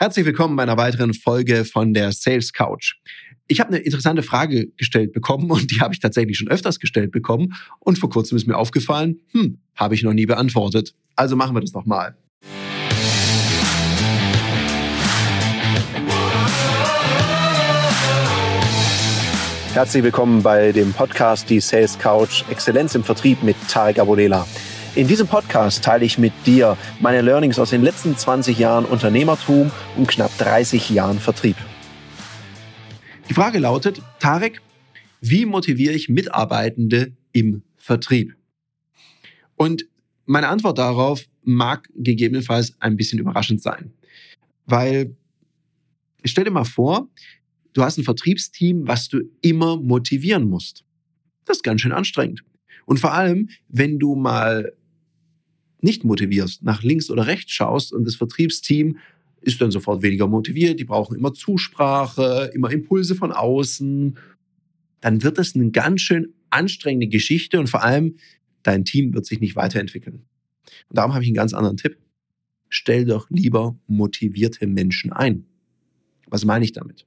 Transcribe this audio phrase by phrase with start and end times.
[0.00, 2.94] Herzlich willkommen bei einer weiteren Folge von der Sales Couch.
[3.48, 7.10] Ich habe eine interessante Frage gestellt bekommen und die habe ich tatsächlich schon öfters gestellt
[7.10, 10.94] bekommen und vor kurzem ist mir aufgefallen, hm, habe ich noch nie beantwortet.
[11.16, 12.16] Also machen wir das nochmal.
[19.74, 24.46] Herzlich willkommen bei dem Podcast Die Sales Couch Exzellenz im Vertrieb mit Tarek Abodela.
[24.98, 29.70] In diesem Podcast teile ich mit dir meine Learnings aus den letzten 20 Jahren Unternehmertum
[29.96, 31.54] und knapp 30 Jahren Vertrieb.
[33.28, 34.60] Die Frage lautet, Tarek,
[35.20, 38.34] wie motiviere ich Mitarbeitende im Vertrieb?
[39.54, 39.86] Und
[40.26, 43.92] meine Antwort darauf mag gegebenenfalls ein bisschen überraschend sein,
[44.66, 45.14] weil
[46.24, 47.08] stell dir mal vor,
[47.72, 50.82] du hast ein Vertriebsteam, was du immer motivieren musst.
[51.44, 52.42] Das ist ganz schön anstrengend.
[52.84, 54.72] Und vor allem, wenn du mal
[55.80, 58.98] nicht motivierst, nach links oder rechts schaust und das Vertriebsteam
[59.40, 64.18] ist dann sofort weniger motiviert, die brauchen immer Zusprache, immer Impulse von außen,
[65.00, 68.16] dann wird das eine ganz schön anstrengende Geschichte und vor allem
[68.62, 70.24] dein Team wird sich nicht weiterentwickeln.
[70.88, 71.96] Und darum habe ich einen ganz anderen Tipp.
[72.68, 75.44] Stell doch lieber motivierte Menschen ein.
[76.26, 77.06] Was meine ich damit?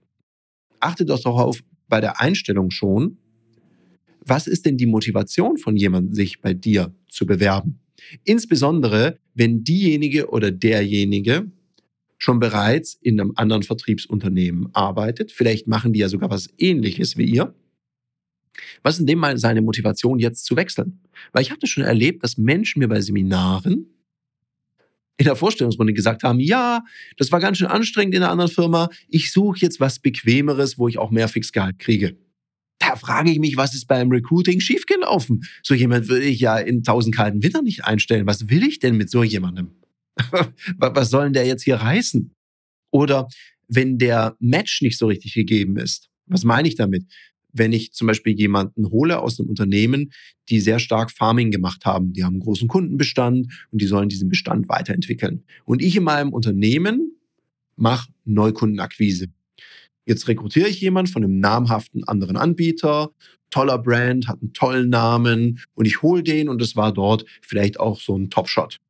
[0.80, 3.18] Achte doch darauf bei der Einstellung schon,
[4.26, 7.80] was ist denn die Motivation von jemandem, sich bei dir zu bewerben?
[8.24, 11.52] Insbesondere, wenn diejenige oder derjenige
[12.22, 15.32] schon bereits in einem anderen Vertriebsunternehmen arbeitet.
[15.32, 17.56] Vielleicht machen die ja sogar was ähnliches wie ihr.
[18.84, 21.00] Was ist in dem mal seine Motivation, jetzt zu wechseln?
[21.32, 23.88] Weil ich habe das schon erlebt, dass Menschen mir bei Seminaren
[25.18, 26.84] in der Vorstellungsrunde gesagt haben, ja,
[27.18, 30.88] das war ganz schön anstrengend in einer anderen Firma, ich suche jetzt was Bequemeres, wo
[30.88, 32.18] ich auch mehr Fixgehalt kriege
[32.82, 35.44] da frage ich mich, was ist beim Recruiting schiefgelaufen?
[35.64, 38.26] So jemand würde ich ja in tausend kalten Winter nicht einstellen.
[38.26, 39.72] Was will ich denn mit so jemandem?
[40.78, 42.34] was soll denn der jetzt hier reißen?
[42.92, 43.28] Oder
[43.68, 46.10] wenn der Match nicht so richtig gegeben ist.
[46.26, 47.06] Was meine ich damit?
[47.54, 50.12] Wenn ich zum Beispiel jemanden hole aus einem Unternehmen,
[50.50, 54.30] die sehr stark Farming gemacht haben, die haben einen großen Kundenbestand und die sollen diesen
[54.30, 55.44] Bestand weiterentwickeln.
[55.66, 57.18] Und ich in meinem Unternehmen
[57.76, 59.28] mache Neukundenakquise.
[60.12, 63.12] Jetzt rekrutiere ich jemanden von einem namhaften anderen Anbieter,
[63.50, 67.80] toller Brand, hat einen tollen Namen und ich hole den und es war dort vielleicht
[67.80, 68.82] auch so ein Top-Shot.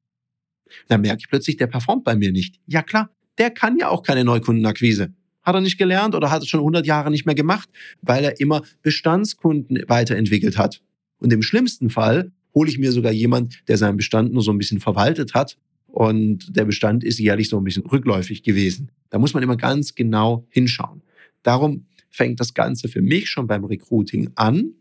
[0.87, 2.59] Dann merke ich plötzlich, der performt bei mir nicht.
[2.65, 5.13] Ja klar, der kann ja auch keine Neukundenakquise.
[5.43, 7.69] Hat er nicht gelernt oder hat es schon 100 Jahre nicht mehr gemacht,
[8.01, 10.81] weil er immer Bestandskunden weiterentwickelt hat.
[11.19, 14.57] Und im schlimmsten Fall hole ich mir sogar jemand, der seinen Bestand nur so ein
[14.57, 15.55] bisschen verwaltet hat
[15.91, 18.89] und der Bestand ist jährlich so ein bisschen rückläufig gewesen.
[19.09, 21.00] Da muss man immer ganz genau hinschauen.
[21.43, 24.73] Darum fängt das Ganze für mich schon beim Recruiting an.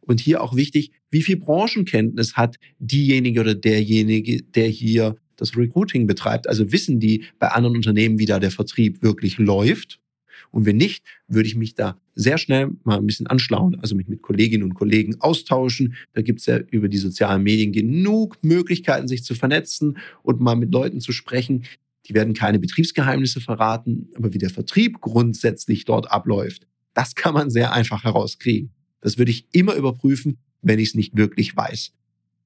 [0.00, 6.06] Und hier auch wichtig, wie viel Branchenkenntnis hat diejenige oder derjenige, der hier das Recruiting
[6.06, 6.48] betreibt.
[6.48, 10.00] Also wissen die bei anderen Unternehmen, wie da der Vertrieb wirklich läuft.
[10.50, 14.08] Und wenn nicht, würde ich mich da sehr schnell mal ein bisschen anschlauen, also mich
[14.08, 15.94] mit Kolleginnen und Kollegen austauschen.
[16.12, 20.56] Da gibt es ja über die sozialen Medien genug Möglichkeiten, sich zu vernetzen und mal
[20.56, 21.64] mit Leuten zu sprechen.
[22.06, 27.50] Die werden keine Betriebsgeheimnisse verraten, aber wie der Vertrieb grundsätzlich dort abläuft, das kann man
[27.50, 28.70] sehr einfach herauskriegen.
[29.00, 31.92] Das würde ich immer überprüfen, wenn ich es nicht wirklich weiß.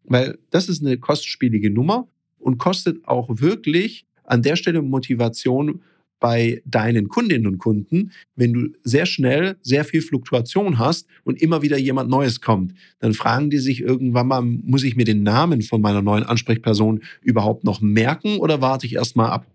[0.05, 5.83] Weil das ist eine kostspielige Nummer und kostet auch wirklich an der Stelle Motivation,
[6.21, 11.63] bei deinen Kundinnen und Kunden, wenn du sehr schnell sehr viel Fluktuation hast und immer
[11.63, 15.63] wieder jemand Neues kommt, dann fragen die sich irgendwann mal, muss ich mir den Namen
[15.63, 19.47] von meiner neuen Ansprechperson überhaupt noch merken oder warte ich erst mal ab?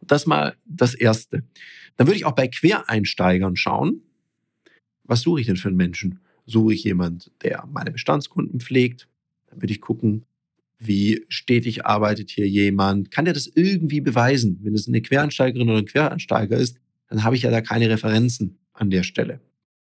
[0.00, 1.44] Das mal das Erste.
[1.96, 4.02] Dann würde ich auch bei Quereinsteigern schauen,
[5.04, 6.20] was suche ich denn für einen Menschen?
[6.46, 9.08] Suche ich jemand, der meine Bestandskunden pflegt?
[9.50, 10.24] Dann würde ich gucken,
[10.86, 13.10] wie stetig arbeitet hier jemand?
[13.10, 14.58] Kann der das irgendwie beweisen?
[14.62, 16.78] Wenn es eine Quereinsteigerin oder ein Quereinsteiger ist,
[17.08, 19.40] dann habe ich ja da keine Referenzen an der Stelle.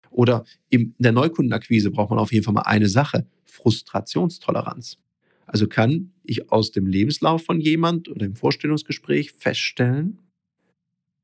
[0.09, 4.97] Oder in der Neukundenakquise braucht man auf jeden Fall mal eine Sache, Frustrationstoleranz.
[5.45, 10.19] Also kann ich aus dem Lebenslauf von jemand oder im Vorstellungsgespräch feststellen,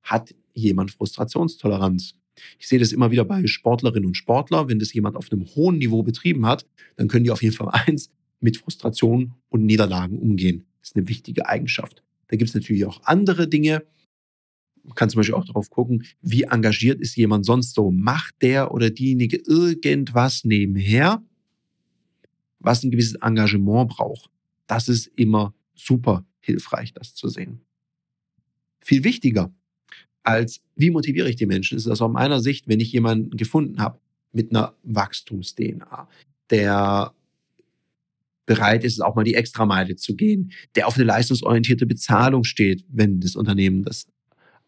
[0.01, 2.15] hat jemand Frustrationstoleranz?
[2.57, 4.69] Ich sehe das immer wieder bei Sportlerinnen und Sportlern.
[4.69, 6.65] Wenn das jemand auf einem hohen Niveau betrieben hat,
[6.95, 8.09] dann können die auf jeden Fall eins,
[8.43, 10.65] mit Frustration und Niederlagen umgehen.
[10.79, 12.03] Das ist eine wichtige Eigenschaft.
[12.27, 13.83] Da gibt es natürlich auch andere Dinge.
[14.83, 17.91] Man kann zum Beispiel auch darauf gucken, wie engagiert ist jemand sonst so?
[17.91, 21.23] Macht der oder diejenige irgendwas nebenher,
[22.59, 24.29] was ein gewisses Engagement braucht?
[24.67, 27.61] Das ist immer super hilfreich, das zu sehen.
[28.81, 29.53] Viel wichtiger
[30.23, 33.81] als wie motiviere ich die Menschen, ist das aus meiner Sicht, wenn ich jemanden gefunden
[33.81, 33.99] habe
[34.31, 36.07] mit einer Wachstums-DNA,
[36.49, 37.13] der
[38.45, 43.19] bereit ist, auch mal die Extrameile zu gehen, der auf eine leistungsorientierte Bezahlung steht, wenn
[43.19, 44.07] das Unternehmen das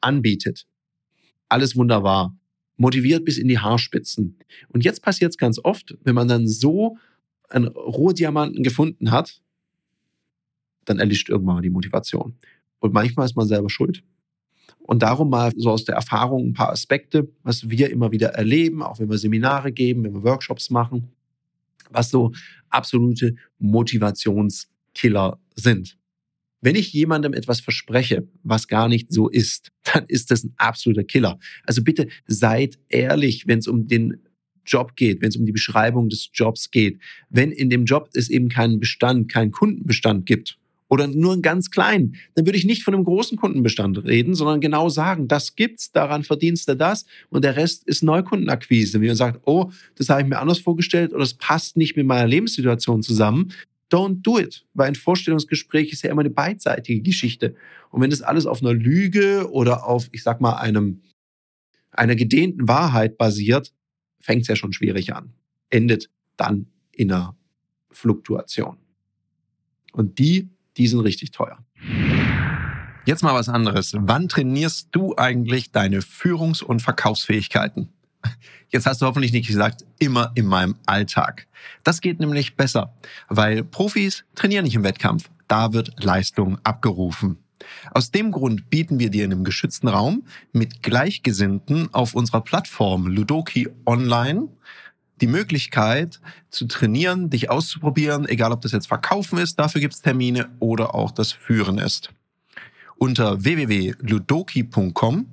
[0.02, 0.66] anbietet.
[1.50, 2.36] Alles wunderbar.
[2.78, 4.38] Motiviert bis in die Haarspitzen.
[4.70, 6.98] Und jetzt passiert es ganz oft, wenn man dann so
[7.50, 9.42] einen Rohdiamanten gefunden hat,
[10.86, 12.38] dann erlischt irgendwann mal die Motivation.
[12.80, 14.04] Und manchmal ist man selber schuld.
[14.80, 18.84] Und darum mal so aus der Erfahrung ein paar Aspekte, was wir immer wieder erleben,
[18.84, 21.15] auch wenn wir Seminare geben, wenn wir Workshops machen,
[21.90, 22.32] was so
[22.70, 25.98] absolute Motivationskiller sind.
[26.62, 31.04] Wenn ich jemandem etwas verspreche, was gar nicht so ist, dann ist das ein absoluter
[31.04, 31.40] Killer.
[31.64, 34.18] Also bitte seid ehrlich, wenn es um den
[34.66, 37.00] Job geht, wenn es um die Beschreibung des Jobs geht.
[37.30, 41.72] Wenn in dem Job es eben keinen Bestand, keinen Kundenbestand gibt, oder nur einen ganz
[41.72, 45.92] kleinen, dann würde ich nicht von einem großen Kundenbestand reden, sondern genau sagen, das gibt's,
[45.92, 49.02] daran verdienst du das und der Rest ist Neukundenakquise.
[49.02, 52.06] Wie man sagt, oh, das habe ich mir anders vorgestellt oder das passt nicht mit
[52.06, 53.52] meiner Lebenssituation zusammen.
[53.92, 57.56] Don't do it, weil ein Vorstellungsgespräch ist ja immer eine beidseitige Geschichte.
[57.92, 61.02] Und wenn das alles auf einer Lüge oder auf, ich sag mal, einem,
[61.92, 63.74] einer gedehnten Wahrheit basiert,
[64.20, 65.34] fängt es ja schon schwierig an.
[65.70, 67.38] Endet dann in einer
[67.92, 68.78] Fluktuation.
[69.94, 71.58] Und die die sind richtig teuer.
[73.06, 73.94] Jetzt mal was anderes.
[73.98, 77.90] Wann trainierst du eigentlich deine Führungs- und Verkaufsfähigkeiten?
[78.70, 81.48] Jetzt hast du hoffentlich nicht gesagt, immer in meinem Alltag.
[81.84, 82.96] Das geht nämlich besser,
[83.30, 85.30] weil Profis trainieren nicht im Wettkampf.
[85.48, 87.38] Da wird Leistung abgerufen.
[87.92, 93.08] Aus dem Grund bieten wir dir in einem geschützten Raum mit Gleichgesinnten auf unserer Plattform
[93.08, 94.50] Ludoki Online
[95.22, 96.20] die Möglichkeit
[96.50, 100.94] zu trainieren, dich auszuprobieren, egal ob das jetzt Verkaufen ist, dafür gibt es Termine oder
[100.96, 102.12] auch das Führen ist.
[102.98, 105.28] Unter www.ludoki.com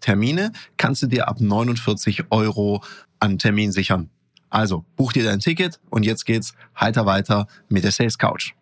[0.00, 2.82] Termine kannst du dir ab 49 Euro
[3.20, 4.10] an Termin sichern.
[4.48, 8.54] Also buch dir dein Ticket und jetzt geht's heiter weiter mit der Sales Couch.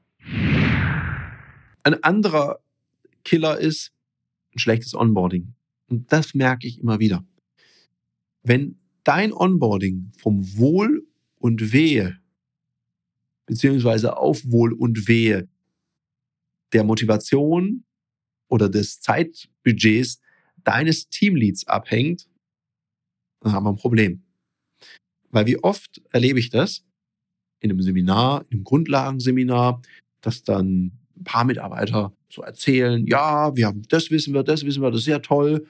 [1.82, 2.60] Ein anderer
[3.25, 3.92] Killer ist
[4.54, 5.54] ein schlechtes Onboarding.
[5.88, 7.25] Und das merke ich immer wieder.
[8.42, 11.06] Wenn dein Onboarding vom Wohl
[11.39, 12.19] und Wehe,
[13.47, 15.49] beziehungsweise auf Wohl und Wehe
[16.73, 17.85] der Motivation
[18.49, 20.21] oder des Zeitbudgets
[20.65, 22.29] deines Teamleads abhängt,
[23.41, 24.23] dann haben wir ein Problem.
[25.31, 26.85] Weil wie oft erlebe ich das
[27.61, 29.83] in einem Seminar, in einem Grundlagenseminar,
[30.21, 34.83] dass dann ein paar Mitarbeiter so erzählen, ja, wir haben das wissen wir, das wissen
[34.83, 35.67] wir, das ist ja toll.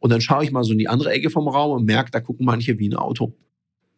[0.00, 2.20] Und dann schaue ich mal so in die andere Ecke vom Raum und merke, da
[2.20, 3.34] gucken manche wie ein Auto.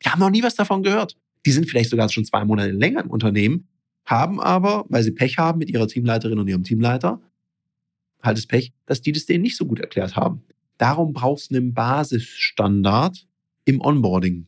[0.04, 1.16] Die haben noch nie was davon gehört.
[1.46, 3.68] Die sind vielleicht sogar schon zwei Monate länger im Unternehmen,
[4.04, 7.20] haben aber, weil sie Pech haben mit ihrer Teamleiterin und ihrem Teamleiter,
[8.22, 10.42] halt das Pech, dass die das denen nicht so gut erklärt haben.
[10.78, 13.26] Darum brauchst du einen Basisstandard
[13.64, 14.46] im Onboarding.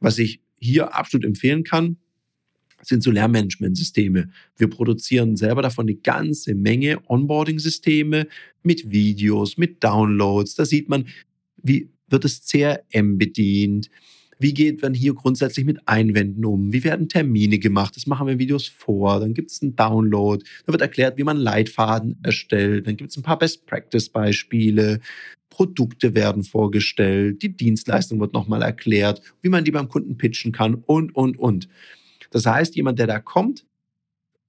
[0.00, 1.96] Was ich hier absolut empfehlen kann,
[2.82, 4.30] sind so Lernmanagementsysteme.
[4.56, 8.26] Wir produzieren selber davon eine ganze Menge Onboarding-Systeme
[8.62, 10.54] mit Videos, mit Downloads.
[10.54, 11.06] Da sieht man,
[11.62, 13.90] wie wird das CRM bedient,
[14.40, 16.72] wie geht man hier grundsätzlich mit Einwänden um?
[16.72, 17.94] Wie werden Termine gemacht?
[17.94, 19.20] Das machen wir Videos vor.
[19.20, 20.42] Dann gibt es einen Download.
[20.64, 22.86] Da wird erklärt, wie man Leitfaden erstellt.
[22.86, 25.00] Dann gibt es ein paar Best-Practice-Beispiele.
[25.50, 27.42] Produkte werden vorgestellt.
[27.42, 31.68] Die Dienstleistung wird nochmal erklärt, wie man die beim Kunden pitchen kann und, und, und.
[32.30, 33.64] Das heißt, jemand, der da kommt,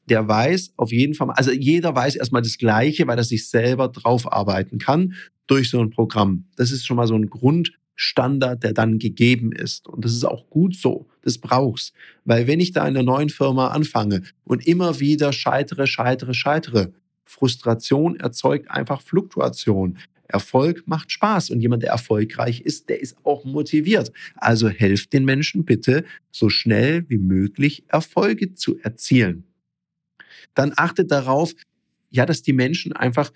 [0.10, 3.88] der weiß auf jeden Fall, also jeder weiß erstmal das Gleiche, weil er sich selber
[3.88, 5.14] drauf arbeiten kann
[5.48, 6.46] durch so ein Programm.
[6.56, 9.88] Das ist schon mal so ein Grundstandard, der dann gegeben ist.
[9.88, 11.08] Und das ist auch gut so.
[11.22, 11.94] Das brauchst.
[12.26, 16.94] Weil wenn ich da in einer neuen Firma anfange und immer wieder scheitere, scheitere, scheitere,
[17.26, 19.98] Frustration erzeugt einfach Fluktuation.
[20.32, 24.12] Erfolg macht Spaß und jemand, der erfolgreich ist, der ist auch motiviert.
[24.36, 29.44] Also helft den Menschen bitte, so schnell wie möglich Erfolge zu erzielen.
[30.54, 31.54] Dann achtet darauf,
[32.10, 33.32] ja, dass die Menschen einfach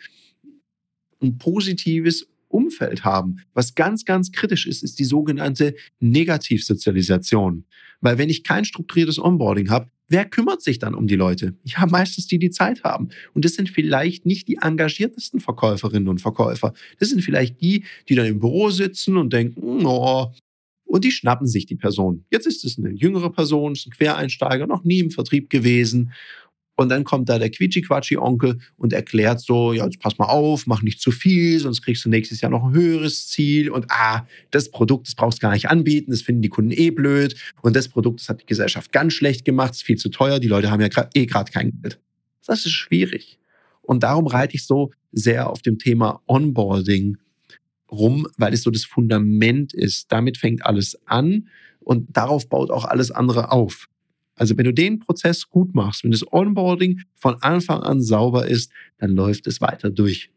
[1.22, 3.38] ein positives Umfeld haben.
[3.54, 7.66] Was ganz, ganz kritisch ist, ist die sogenannte Negativsozialisation.
[8.02, 11.56] Weil wenn ich kein strukturiertes Onboarding habe, wer kümmert sich dann um die Leute?
[11.64, 13.10] Ja, meistens die, die Zeit haben.
[13.34, 16.74] Und das sind vielleicht nicht die engagiertesten Verkäuferinnen und Verkäufer.
[17.00, 20.32] Das sind vielleicht die, die dann im Büro sitzen und denken, oh,
[20.86, 22.26] und die schnappen sich die Person.
[22.32, 26.14] Jetzt ist es eine jüngere Person, ist ein Quereinsteiger, noch nie im Vertrieb gewesen
[26.76, 30.82] und dann kommt da der Quietschi-Quatschi-Onkel und erklärt so, ja, jetzt pass mal auf, mach
[30.82, 33.70] nicht zu viel, sonst kriegst du nächstes Jahr noch ein höheres Ziel.
[33.70, 36.90] Und ah, das Produkt, das brauchst du gar nicht anbieten, das finden die Kunden eh
[36.92, 37.36] blöd.
[37.62, 40.50] Und das Produkt, das hat die Gesellschaft ganz schlecht gemacht, ist viel zu teuer, die
[40.50, 42.00] Leute haben ja eh gerade kein Geld.
[42.46, 43.40] Das ist schwierig.
[43.82, 47.18] Und darum reite ich so sehr auf dem Thema Onboarding
[47.90, 50.12] rum, weil es so das Fundament ist.
[50.12, 51.48] Damit fängt alles an
[51.80, 53.88] und darauf baut auch alles andere auf.
[54.36, 58.72] Also wenn du den Prozess gut machst, wenn das Onboarding von Anfang an sauber ist,
[58.98, 60.30] dann läuft es weiter durch.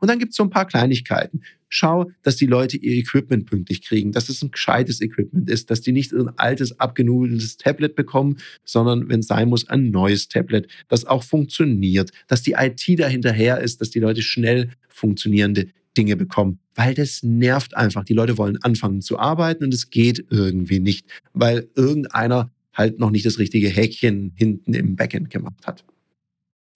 [0.00, 1.42] Und dann gibt es so ein paar Kleinigkeiten.
[1.68, 5.80] Schau, dass die Leute ihr Equipment pünktlich kriegen, dass es ein gescheites Equipment ist, dass
[5.80, 10.68] die nicht ein altes, abgenudeltes Tablet bekommen, sondern, wenn es sein muss, ein neues Tablet,
[10.88, 16.58] das auch funktioniert, dass die IT dahinterher ist, dass die Leute schnell funktionierende Dinge bekommen,
[16.74, 18.04] weil das nervt einfach.
[18.04, 23.10] Die Leute wollen anfangen zu arbeiten und es geht irgendwie nicht, weil irgendeiner halt noch
[23.10, 25.84] nicht das richtige Häkchen hinten im Backend gemacht hat.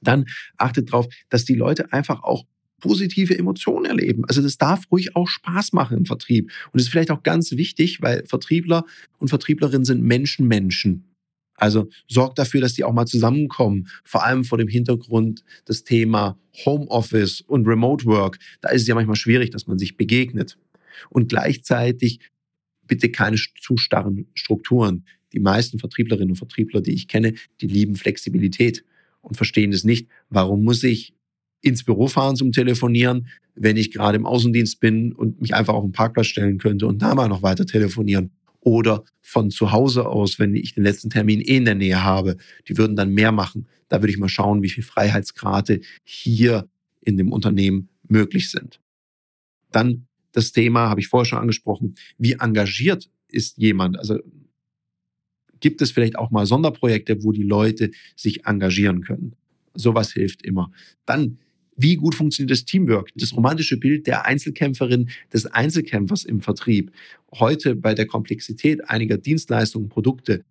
[0.00, 0.24] Dann
[0.56, 2.44] achtet darauf, dass die Leute einfach auch
[2.80, 4.24] positive Emotionen erleben.
[4.26, 6.50] Also das darf ruhig auch Spaß machen im Vertrieb.
[6.72, 8.84] Und das ist vielleicht auch ganz wichtig, weil Vertriebler
[9.18, 11.04] und Vertrieblerinnen sind Menschen, Menschen.
[11.54, 13.88] Also sorgt dafür, dass die auch mal zusammenkommen.
[14.02, 18.38] Vor allem vor dem Hintergrund des Thema Homeoffice und Remote Work.
[18.62, 20.56] Da ist es ja manchmal schwierig, dass man sich begegnet.
[21.10, 22.20] Und gleichzeitig
[22.86, 25.04] bitte keine zu starren Strukturen.
[25.32, 28.84] Die meisten Vertrieblerinnen und Vertriebler, die ich kenne, die lieben Flexibilität
[29.20, 30.08] und verstehen es nicht.
[30.28, 31.14] Warum muss ich
[31.62, 35.84] ins Büro fahren zum Telefonieren, wenn ich gerade im Außendienst bin und mich einfach auf
[35.84, 38.30] den Parkplatz stellen könnte und da mal noch weiter telefonieren.
[38.60, 42.36] Oder von zu Hause aus, wenn ich den letzten Termin eh in der Nähe habe.
[42.68, 43.66] Die würden dann mehr machen.
[43.88, 46.68] Da würde ich mal schauen, wie viel Freiheitsgrade hier
[47.00, 48.80] in dem Unternehmen möglich sind.
[49.70, 53.98] Dann das Thema, habe ich vorher schon angesprochen, wie engagiert ist jemand?
[53.98, 54.18] Also
[55.60, 59.34] gibt es vielleicht auch mal Sonderprojekte, wo die Leute sich engagieren können.
[59.74, 60.70] Sowas hilft immer.
[61.06, 61.38] Dann
[61.76, 63.08] wie gut funktioniert das Teamwork?
[63.14, 66.92] Das romantische Bild der Einzelkämpferin, des Einzelkämpfers im Vertrieb.
[67.32, 70.44] Heute bei der Komplexität einiger Dienstleistungen, Produkte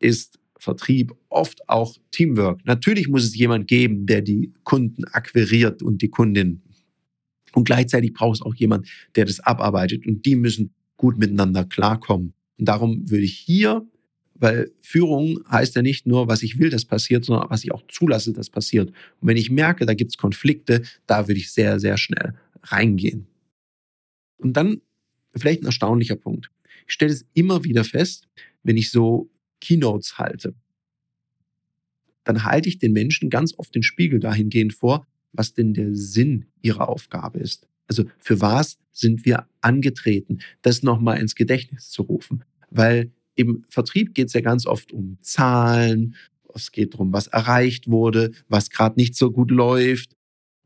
[0.00, 2.64] ist Vertrieb oft auch Teamwork.
[2.64, 6.62] Natürlich muss es jemand geben, der die Kunden akquiriert und die Kundin.
[7.52, 10.06] Und gleichzeitig braucht es auch jemand, der das abarbeitet.
[10.06, 12.32] Und die müssen gut miteinander klarkommen.
[12.58, 13.86] Und darum würde ich hier
[14.42, 17.86] weil Führung heißt ja nicht nur, was ich will, das passiert, sondern was ich auch
[17.86, 18.88] zulasse, das passiert.
[18.88, 22.34] Und wenn ich merke, da gibt es Konflikte, da würde ich sehr, sehr schnell
[22.64, 23.28] reingehen.
[24.38, 24.80] Und dann
[25.32, 26.50] vielleicht ein erstaunlicher Punkt.
[26.88, 28.26] Ich stelle es immer wieder fest,
[28.64, 29.30] wenn ich so
[29.60, 30.56] Keynotes halte.
[32.24, 36.46] Dann halte ich den Menschen ganz oft den Spiegel dahingehend vor, was denn der Sinn
[36.62, 37.68] ihrer Aufgabe ist.
[37.86, 42.44] Also für was sind wir angetreten, das nochmal ins Gedächtnis zu rufen.
[42.70, 46.14] Weil im Vertrieb geht es ja ganz oft um Zahlen,
[46.54, 50.16] es geht darum, was erreicht wurde, was gerade nicht so gut läuft.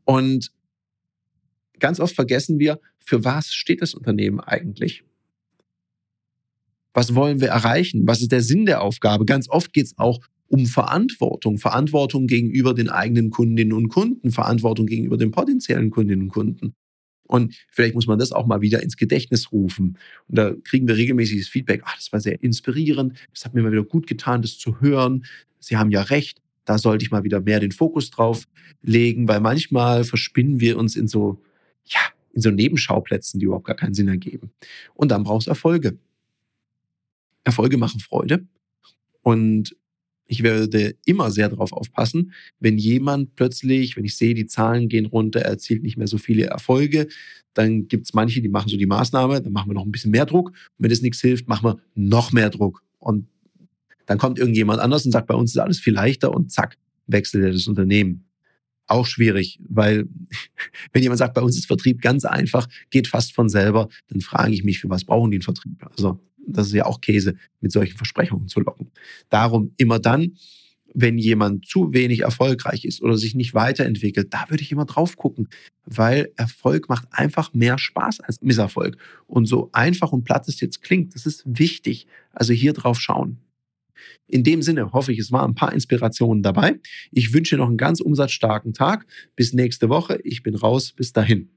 [0.03, 0.51] Und
[1.79, 5.03] ganz oft vergessen wir, für was steht das Unternehmen eigentlich?
[6.93, 8.07] Was wollen wir erreichen?
[8.07, 9.25] Was ist der Sinn der Aufgabe?
[9.25, 11.57] Ganz oft geht es auch um Verantwortung.
[11.57, 16.73] Verantwortung gegenüber den eigenen Kundinnen und Kunden, Verantwortung gegenüber den potenziellen Kundinnen und Kunden.
[17.27, 19.97] Und vielleicht muss man das auch mal wieder ins Gedächtnis rufen.
[20.27, 21.81] Und da kriegen wir regelmäßiges Feedback.
[21.85, 23.17] Ach, das war sehr inspirierend.
[23.33, 25.25] Das hat mir mal wieder gut getan, das zu hören.
[25.59, 26.41] Sie haben ja recht.
[26.65, 28.45] Da sollte ich mal wieder mehr den Fokus drauf
[28.81, 31.41] legen, weil manchmal verspinnen wir uns in so,
[31.85, 31.99] ja,
[32.33, 34.51] in so Nebenschauplätzen, die überhaupt gar keinen Sinn ergeben.
[34.93, 35.97] Und dann brauchst du Erfolge.
[37.43, 38.45] Erfolge machen Freude.
[39.21, 39.75] Und
[40.27, 45.05] ich werde immer sehr darauf aufpassen, wenn jemand plötzlich, wenn ich sehe, die Zahlen gehen
[45.05, 47.07] runter, er erzielt nicht mehr so viele Erfolge,
[47.53, 50.11] dann gibt es manche, die machen so die Maßnahme, dann machen wir noch ein bisschen
[50.11, 50.49] mehr Druck.
[50.49, 52.83] Und wenn das nichts hilft, machen wir noch mehr Druck.
[52.99, 53.27] Und
[54.05, 57.43] dann kommt irgendjemand anders und sagt, bei uns ist alles viel leichter und zack, wechselt
[57.43, 58.25] er das Unternehmen.
[58.85, 60.07] Auch schwierig, weil
[60.93, 64.53] wenn jemand sagt, bei uns ist Vertrieb ganz einfach, geht fast von selber, dann frage
[64.53, 65.83] ich mich, für was brauchen die einen Vertrieb?
[65.83, 68.91] Also das ist ja auch Käse, mit solchen Versprechungen zu locken.
[69.29, 70.33] Darum immer dann,
[70.93, 75.17] wenn jemand zu wenig erfolgreich ist oder sich nicht weiterentwickelt, da würde ich immer drauf
[75.17, 75.47] gucken,
[75.85, 78.97] weil Erfolg macht einfach mehr Spaß als Misserfolg.
[79.27, 82.07] Und so einfach und platt es jetzt klingt, das ist wichtig.
[82.31, 83.37] Also hier drauf schauen.
[84.27, 86.79] In dem Sinne hoffe ich, es waren ein paar Inspirationen dabei.
[87.11, 89.05] Ich wünsche noch einen ganz umsatzstarken Tag.
[89.35, 90.19] Bis nächste Woche.
[90.23, 90.93] Ich bin raus.
[90.93, 91.56] Bis dahin.